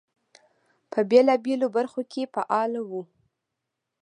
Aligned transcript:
په 0.91 0.99
بېلابېلو 1.09 1.67
برخو 1.75 2.01
کې 2.11 2.23
فعال 2.33 2.71
وو. 2.89 3.01